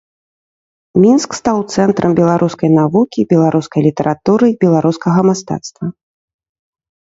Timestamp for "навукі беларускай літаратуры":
2.79-4.45